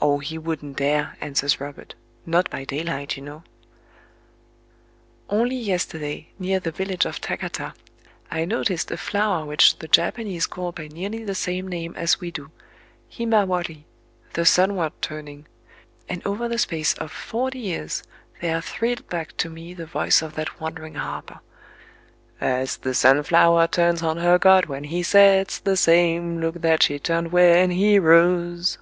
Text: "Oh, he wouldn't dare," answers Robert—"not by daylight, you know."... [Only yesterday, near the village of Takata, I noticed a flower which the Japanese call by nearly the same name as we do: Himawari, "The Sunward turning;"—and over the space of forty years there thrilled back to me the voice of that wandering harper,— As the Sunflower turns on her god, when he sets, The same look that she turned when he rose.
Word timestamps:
"Oh, 0.00 0.20
he 0.20 0.38
wouldn't 0.38 0.76
dare," 0.76 1.16
answers 1.20 1.60
Robert—"not 1.60 2.48
by 2.50 2.62
daylight, 2.64 3.16
you 3.16 3.22
know."... 3.24 3.42
[Only 5.28 5.56
yesterday, 5.56 6.28
near 6.38 6.60
the 6.60 6.70
village 6.70 7.04
of 7.04 7.20
Takata, 7.20 7.74
I 8.30 8.44
noticed 8.44 8.92
a 8.92 8.96
flower 8.96 9.44
which 9.44 9.80
the 9.80 9.88
Japanese 9.88 10.46
call 10.46 10.70
by 10.70 10.86
nearly 10.86 11.24
the 11.24 11.34
same 11.34 11.66
name 11.66 11.96
as 11.96 12.20
we 12.20 12.30
do: 12.30 12.52
Himawari, 13.10 13.86
"The 14.34 14.46
Sunward 14.46 14.92
turning;"—and 15.00 16.24
over 16.24 16.46
the 16.48 16.58
space 16.58 16.94
of 16.98 17.10
forty 17.10 17.58
years 17.58 18.04
there 18.40 18.60
thrilled 18.60 19.08
back 19.08 19.36
to 19.38 19.50
me 19.50 19.74
the 19.74 19.84
voice 19.84 20.22
of 20.22 20.36
that 20.36 20.60
wandering 20.60 20.94
harper,— 20.94 21.40
As 22.40 22.76
the 22.76 22.94
Sunflower 22.94 23.66
turns 23.66 24.00
on 24.00 24.18
her 24.18 24.38
god, 24.38 24.66
when 24.66 24.84
he 24.84 25.02
sets, 25.02 25.58
The 25.58 25.76
same 25.76 26.40
look 26.40 26.60
that 26.62 26.84
she 26.84 27.00
turned 27.00 27.32
when 27.32 27.72
he 27.72 27.98
rose. 27.98 28.78